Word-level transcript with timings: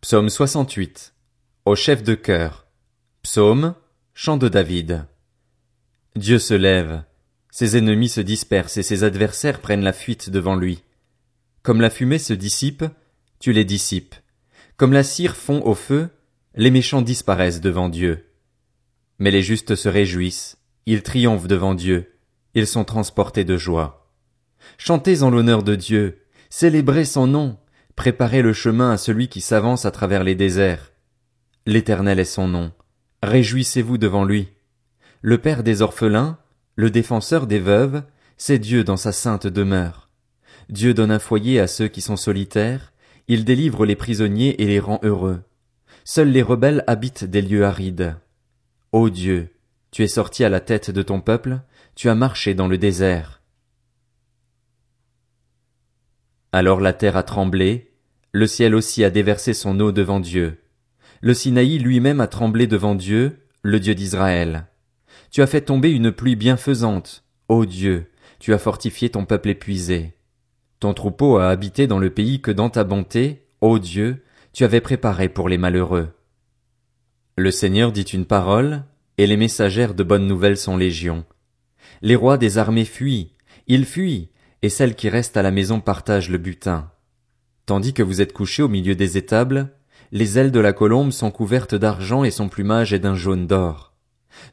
Psaume 0.00 0.30
68. 0.30 1.12
Au 1.64 1.74
chef 1.74 2.04
de 2.04 2.14
chœur. 2.14 2.68
Psaume, 3.24 3.74
chant 4.14 4.36
de 4.36 4.48
David. 4.48 5.06
Dieu 6.14 6.38
se 6.38 6.54
lève. 6.54 7.02
Ses 7.50 7.76
ennemis 7.76 8.08
se 8.08 8.20
dispersent 8.20 8.76
et 8.76 8.84
ses 8.84 9.02
adversaires 9.02 9.60
prennent 9.60 9.82
la 9.82 9.92
fuite 9.92 10.30
devant 10.30 10.54
lui. 10.54 10.84
Comme 11.64 11.80
la 11.80 11.90
fumée 11.90 12.20
se 12.20 12.32
dissipe, 12.32 12.84
tu 13.40 13.52
les 13.52 13.64
dissipes. 13.64 14.14
Comme 14.76 14.92
la 14.92 15.02
cire 15.02 15.34
fond 15.34 15.62
au 15.64 15.74
feu, 15.74 16.10
les 16.54 16.70
méchants 16.70 17.02
disparaissent 17.02 17.60
devant 17.60 17.88
Dieu. 17.88 18.24
Mais 19.18 19.32
les 19.32 19.42
justes 19.42 19.74
se 19.74 19.88
réjouissent, 19.88 20.58
ils 20.86 21.02
triomphent 21.02 21.48
devant 21.48 21.74
Dieu, 21.74 22.14
ils 22.54 22.68
sont 22.68 22.84
transportés 22.84 23.44
de 23.44 23.56
joie. 23.56 24.14
Chantez 24.78 25.24
en 25.24 25.30
l'honneur 25.30 25.64
de 25.64 25.74
Dieu, 25.74 26.24
célébrez 26.50 27.04
son 27.04 27.26
nom, 27.26 27.58
Préparez 27.98 28.42
le 28.42 28.52
chemin 28.52 28.92
à 28.92 28.96
celui 28.96 29.26
qui 29.26 29.40
s'avance 29.40 29.84
à 29.84 29.90
travers 29.90 30.22
les 30.22 30.36
déserts. 30.36 30.92
L'Éternel 31.66 32.20
est 32.20 32.24
son 32.24 32.46
nom. 32.46 32.70
Réjouissez-vous 33.24 33.98
devant 33.98 34.24
lui. 34.24 34.50
Le 35.20 35.38
Père 35.38 35.64
des 35.64 35.82
orphelins, 35.82 36.38
le 36.76 36.90
défenseur 36.90 37.48
des 37.48 37.58
veuves, 37.58 38.04
c'est 38.36 38.60
Dieu 38.60 38.84
dans 38.84 38.96
sa 38.96 39.10
sainte 39.10 39.48
demeure. 39.48 40.10
Dieu 40.68 40.94
donne 40.94 41.10
un 41.10 41.18
foyer 41.18 41.58
à 41.58 41.66
ceux 41.66 41.88
qui 41.88 42.00
sont 42.00 42.16
solitaires, 42.16 42.92
il 43.26 43.44
délivre 43.44 43.84
les 43.84 43.96
prisonniers 43.96 44.62
et 44.62 44.66
les 44.68 44.78
rend 44.78 45.00
heureux. 45.02 45.42
Seuls 46.04 46.30
les 46.30 46.42
rebelles 46.42 46.84
habitent 46.86 47.24
des 47.24 47.42
lieux 47.42 47.64
arides. 47.64 48.14
Ô 48.92 49.10
Dieu, 49.10 49.52
tu 49.90 50.04
es 50.04 50.08
sorti 50.08 50.44
à 50.44 50.48
la 50.48 50.60
tête 50.60 50.92
de 50.92 51.02
ton 51.02 51.20
peuple, 51.20 51.62
tu 51.96 52.08
as 52.08 52.14
marché 52.14 52.54
dans 52.54 52.68
le 52.68 52.78
désert. 52.78 53.42
Alors 56.52 56.80
la 56.80 56.92
terre 56.92 57.16
a 57.16 57.24
tremblé, 57.24 57.87
le 58.32 58.46
ciel 58.46 58.74
aussi 58.74 59.04
a 59.04 59.10
déversé 59.10 59.54
son 59.54 59.78
eau 59.80 59.92
devant 59.92 60.20
Dieu. 60.20 60.58
Le 61.20 61.34
Sinaï 61.34 61.78
lui-même 61.78 62.20
a 62.20 62.26
tremblé 62.26 62.66
devant 62.66 62.94
Dieu, 62.94 63.40
le 63.62 63.80
Dieu 63.80 63.94
d'Israël. 63.94 64.66
Tu 65.30 65.42
as 65.42 65.46
fait 65.46 65.62
tomber 65.62 65.90
une 65.90 66.12
pluie 66.12 66.36
bienfaisante. 66.36 67.24
Ô 67.48 67.66
Dieu, 67.66 68.10
tu 68.38 68.52
as 68.54 68.58
fortifié 68.58 69.10
ton 69.10 69.24
peuple 69.24 69.50
épuisé. 69.50 70.14
Ton 70.80 70.94
troupeau 70.94 71.38
a 71.38 71.48
habité 71.48 71.86
dans 71.86 71.98
le 71.98 72.10
pays 72.10 72.40
que 72.40 72.50
dans 72.50 72.70
ta 72.70 72.84
bonté, 72.84 73.46
ô 73.60 73.78
Dieu, 73.78 74.24
tu 74.52 74.64
avais 74.64 74.80
préparé 74.80 75.28
pour 75.28 75.48
les 75.48 75.58
malheureux. 75.58 76.10
Le 77.36 77.50
Seigneur 77.50 77.92
dit 77.92 78.02
une 78.02 78.26
parole, 78.26 78.84
et 79.16 79.26
les 79.26 79.36
messagères 79.36 79.94
de 79.94 80.02
bonnes 80.04 80.26
nouvelles 80.26 80.56
sont 80.56 80.76
légion. 80.76 81.24
Les 82.02 82.16
rois 82.16 82.38
des 82.38 82.58
armées 82.58 82.84
fuient, 82.84 83.32
ils 83.66 83.86
fuient, 83.86 84.28
et 84.62 84.68
celles 84.68 84.94
qui 84.94 85.08
restent 85.08 85.36
à 85.36 85.42
la 85.42 85.50
maison 85.50 85.80
partagent 85.80 86.30
le 86.30 86.38
butin. 86.38 86.90
Tandis 87.68 87.92
que 87.92 88.02
vous 88.02 88.22
êtes 88.22 88.32
couchés 88.32 88.62
au 88.62 88.68
milieu 88.68 88.94
des 88.94 89.18
étables, 89.18 89.68
les 90.10 90.38
ailes 90.38 90.52
de 90.52 90.58
la 90.58 90.72
colombe 90.72 91.10
sont 91.10 91.30
couvertes 91.30 91.74
d'argent 91.74 92.24
et 92.24 92.30
son 92.30 92.48
plumage 92.48 92.94
est 92.94 92.98
d'un 92.98 93.14
jaune 93.14 93.46
d'or. 93.46 93.92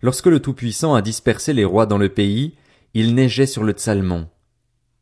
Lorsque 0.01 0.25
le 0.25 0.41
Tout-Puissant 0.41 0.95
a 0.95 1.01
dispersé 1.01 1.53
les 1.53 1.63
rois 1.63 1.85
dans 1.85 1.97
le 1.97 2.09
pays, 2.09 2.55
il 2.93 3.15
neigeait 3.15 3.45
sur 3.45 3.63
le 3.63 3.71
Tsalmon. 3.71 4.27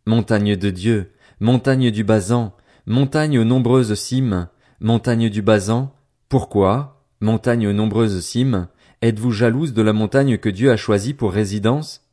Montagne 0.06 0.56
de 0.56 0.70
Dieu, 0.70 1.12
montagne 1.40 1.90
du 1.90 2.04
Basan, 2.04 2.56
montagne 2.86 3.40
aux 3.40 3.46
nombreuses 3.46 3.96
cimes, 3.96 4.48
montagne 4.80 5.32
du 5.32 5.42
Basan, 5.42 5.92
pourquoi, 6.30 7.04
montagne 7.20 7.68
aux 7.68 7.74
nombreuses 7.74 8.24
cimes, 8.24 8.68
êtes-vous 9.02 9.32
jalouse 9.32 9.74
de 9.74 9.82
la 9.82 9.94
montagne 9.94 10.38
que 10.38 10.50
Dieu 10.50 10.72
a 10.72 10.78
choisie 10.78 11.16
pour 11.16 11.32
résidence? 11.32 12.08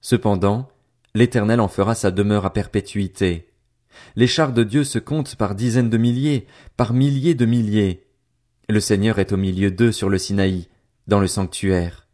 Cependant, 0.00 0.68
l'Éternel 1.14 1.60
en 1.60 1.68
fera 1.68 1.94
sa 1.94 2.10
demeure 2.10 2.44
à 2.44 2.52
perpétuité. 2.52 3.53
Les 4.16 4.26
chars 4.26 4.52
de 4.52 4.62
Dieu 4.62 4.84
se 4.84 4.98
comptent 4.98 5.36
par 5.36 5.54
dizaines 5.54 5.90
de 5.90 5.98
milliers, 5.98 6.46
par 6.76 6.92
milliers 6.92 7.34
de 7.34 7.46
milliers. 7.46 8.06
Le 8.68 8.80
Seigneur 8.80 9.18
est 9.18 9.32
au 9.32 9.36
milieu 9.36 9.70
d'eux 9.70 9.92
sur 9.92 10.08
le 10.08 10.18
Sinaï, 10.18 10.68
dans 11.06 11.20
le 11.20 11.26
sanctuaire. 11.26 12.06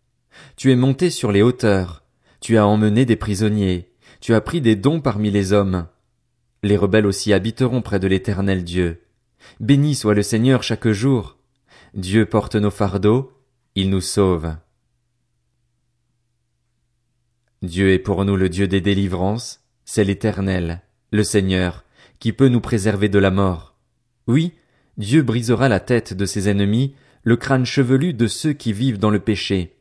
Tu 0.57 0.73
es 0.73 0.77
monté 0.77 1.11
sur 1.11 1.33
les 1.33 1.43
hauteurs, 1.43 2.05
tu 2.41 2.57
as 2.57 2.67
emmené 2.67 3.05
des 3.05 3.17
prisonniers, 3.17 3.93
tu 4.21 4.35
as 4.35 4.41
pris 4.41 4.61
des 4.61 4.77
dons 4.77 5.01
parmi 5.01 5.31
les 5.31 5.53
hommes. 5.53 5.87
Les 6.63 6.77
rebelles 6.77 7.07
aussi 7.07 7.33
habiteront 7.33 7.83
près 7.83 8.01
de 8.01 8.09
l'éternel 8.09 8.65
Dieu. 8.65 9.03
Béni 9.61 9.95
soit 9.95 10.15
le 10.15 10.23
Seigneur 10.23 10.63
chaque 10.63 10.89
jour. 10.89 11.39
Dieu 11.95 12.27
porte 12.27 12.57
nos 12.57 12.71
fardeaux, 12.71 13.33
il 13.75 13.91
nous 13.91 14.01
sauve. 14.01 14.55
Dieu 17.63 17.93
est 17.93 17.99
pour 17.99 18.25
nous 18.25 18.37
le 18.37 18.49
Dieu 18.49 18.69
des 18.69 18.81
délivrances, 18.81 19.65
c'est 19.85 20.05
l'éternel 20.05 20.83
le 21.11 21.25
Seigneur, 21.25 21.85
qui 22.19 22.33
peut 22.33 22.49
nous 22.49 22.61
préserver 22.61 23.09
de 23.09 23.19
la 23.19 23.31
mort. 23.31 23.75
Oui, 24.27 24.53
Dieu 24.97 25.23
brisera 25.23 25.69
la 25.69 25.81
tête 25.81 26.15
de 26.15 26.27
ses 26.27 26.49
ennemis, 26.49 26.95
le 27.23 27.37
crâne 27.37 27.67
chevelu 27.67 28.15
de 28.15 28.27
ceux 28.27 28.53
qui 28.53 28.73
vivent 28.73 28.99
dans 28.99 29.11
le 29.11 29.21
péché. 29.21 29.77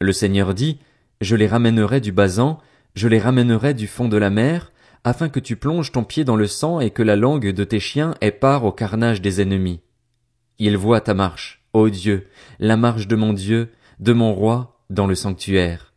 Le 0.00 0.12
Seigneur 0.12 0.54
dit, 0.54 0.78
Je 1.20 1.36
les 1.36 1.46
ramènerai 1.46 2.00
du 2.00 2.12
basan, 2.12 2.58
je 2.94 3.08
les 3.08 3.18
ramènerai 3.18 3.74
du 3.74 3.86
fond 3.86 4.08
de 4.08 4.16
la 4.16 4.30
mer, 4.30 4.72
afin 5.04 5.28
que 5.28 5.40
tu 5.40 5.56
plonges 5.56 5.92
ton 5.92 6.04
pied 6.04 6.24
dans 6.24 6.36
le 6.36 6.46
sang 6.46 6.80
et 6.80 6.90
que 6.90 7.02
la 7.02 7.16
langue 7.16 7.52
de 7.52 7.64
tes 7.64 7.80
chiens 7.80 8.14
ait 8.20 8.32
part 8.32 8.64
au 8.64 8.72
carnage 8.72 9.22
des 9.22 9.40
ennemis. 9.40 9.80
Il 10.58 10.76
voit 10.76 11.00
ta 11.00 11.14
marche, 11.14 11.62
ô 11.72 11.88
Dieu, 11.88 12.26
la 12.58 12.76
marche 12.76 13.06
de 13.06 13.16
mon 13.16 13.32
Dieu, 13.32 13.70
de 14.00 14.12
mon 14.12 14.32
roi, 14.34 14.80
dans 14.90 15.06
le 15.06 15.14
sanctuaire. 15.14 15.92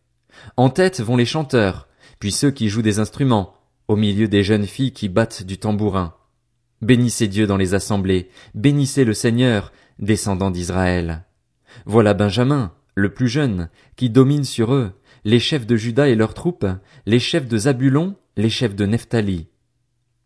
En 0.58 0.70
tête 0.70 1.02
vont 1.02 1.18
les 1.18 1.26
chanteurs, 1.26 1.88
puis 2.20 2.32
ceux 2.32 2.52
qui 2.52 2.70
jouent 2.70 2.82
des 2.82 3.00
instruments, 3.00 3.56
au 3.92 3.98
milieu 3.98 4.30
des 4.30 4.42
jeunes 4.42 4.68
filles 4.68 4.94
qui 4.94 5.10
battent 5.10 5.44
du 5.44 5.58
tambourin. 5.58 6.16
Bénissez 6.82 7.28
Dieu 7.28 7.46
dans 7.46 7.58
les 7.58 7.74
assemblées, 7.74 8.30
bénissez 8.56 9.04
le 9.04 9.14
Seigneur, 9.14 9.74
descendant 10.00 10.50
d'Israël. 10.50 11.26
Voilà 11.86 12.14
Benjamin, 12.14 12.72
le 12.96 13.14
plus 13.14 13.28
jeune, 13.28 13.70
qui 13.98 14.10
domine 14.10 14.46
sur 14.46 14.74
eux, 14.74 14.94
les 15.26 15.40
chefs 15.40 15.68
de 15.68 15.76
Juda 15.76 16.08
et 16.08 16.16
leurs 16.16 16.34
troupes, 16.34 16.66
les 17.06 17.20
chefs 17.20 17.50
de 17.50 17.58
Zabulon, 17.58 18.16
les 18.38 18.50
chefs 18.50 18.76
de 18.76 18.86
Nephtali. 18.86 19.48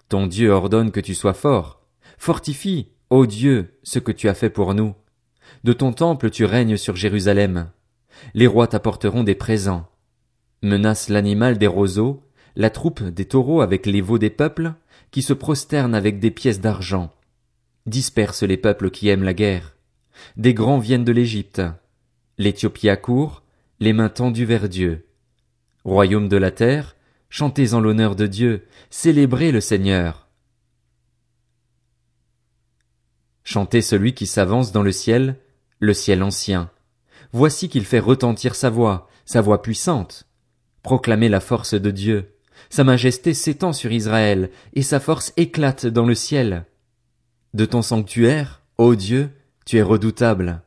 Ton 0.10 0.28
Dieu 0.28 0.52
ordonne 0.52 0.92
que 0.92 1.00
tu 1.00 1.16
sois 1.16 1.34
fort. 1.34 1.82
Fortifie, 2.20 2.90
ô 3.10 3.26
Dieu, 3.26 3.80
ce 3.82 3.98
que 3.98 4.12
tu 4.12 4.30
as 4.30 4.36
fait 4.36 4.52
pour 4.52 4.76
nous. 4.76 4.94
De 5.64 5.74
ton 5.74 5.92
temple 5.92 6.30
tu 6.30 6.46
règnes 6.46 6.78
sur 6.78 6.96
Jérusalem. 6.96 7.72
Les 8.36 8.46
rois 8.46 8.68
t'apporteront 8.68 9.24
des 9.24 9.34
présents. 9.34 9.88
Menace 10.62 11.10
l'animal 11.10 11.58
des 11.58 11.68
roseaux, 11.68 12.25
la 12.56 12.70
troupe 12.70 13.04
des 13.04 13.26
taureaux 13.26 13.62
avec 13.62 13.86
les 13.86 14.02
veaux 14.02 14.18
des 14.18 14.30
peuples, 14.30 14.74
qui 15.12 15.22
se 15.22 15.34
prosternent 15.34 15.96
avec 15.96 16.20
des 16.20 16.32
pièces 16.32 16.60
d'argent. 16.60 17.14
Disperse 17.86 18.44
les 18.44 18.58
peuples 18.58 18.90
qui 18.90 19.10
aiment 19.10 19.24
la 19.24 19.34
guerre. 19.34 19.76
Des 20.38 20.54
grands 20.54 20.80
viennent 20.80 21.04
de 21.04 21.12
l'Égypte. 21.12 21.62
L'Éthiopie 22.38 22.90
accourt, 22.90 23.44
les 23.80 23.94
mains 23.94 24.10
tendues 24.10 24.46
vers 24.46 24.70
Dieu. 24.70 25.06
Royaume 25.84 26.28
de 26.28 26.38
la 26.38 26.52
terre, 26.52 26.96
chantez 27.30 27.74
en 27.74 27.80
l'honneur 27.80 28.16
de 28.16 28.28
Dieu, 28.28 28.66
célébrez 28.90 29.52
le 29.52 29.62
Seigneur. 29.62 30.28
Chantez 33.44 33.82
celui 33.82 34.14
qui 34.14 34.26
s'avance 34.26 34.72
dans 34.72 34.82
le 34.82 34.92
ciel, 34.92 35.38
le 35.80 35.94
ciel 35.94 36.24
ancien. 36.24 36.72
Voici 37.32 37.70
qu'il 37.70 37.86
fait 37.86 38.00
retentir 38.00 38.56
sa 38.56 38.70
voix, 38.70 39.08
sa 39.26 39.42
voix 39.42 39.62
puissante. 39.62 40.28
Proclamez 40.82 41.30
la 41.30 41.40
force 41.40 41.76
de 41.76 41.92
Dieu. 41.92 42.35
Sa 42.70 42.84
majesté 42.84 43.34
s'étend 43.34 43.74
sur 43.74 43.92
Israël, 43.92 44.50
et 44.74 44.82
sa 44.82 45.00
force 45.00 45.34
éclate 45.38 45.86
dans 45.86 46.06
le 46.06 46.16
ciel. 46.16 46.66
De 47.54 47.66
ton 47.66 47.82
sanctuaire, 47.82 48.62
ô 48.78 48.96
Dieu, 48.96 49.30
tu 49.66 49.78
es 49.78 49.82
redoutable. 49.82 50.62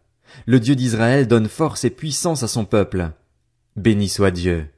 Le 0.46 0.60
Dieu 0.60 0.74
d'Israël 0.74 1.26
donne 1.26 1.48
force 1.48 1.84
et 1.84 1.90
puissance 1.90 2.42
à 2.42 2.48
son 2.48 2.64
peuple. 2.64 3.10
Béni 3.76 4.08
soit 4.08 4.30
Dieu. 4.30 4.68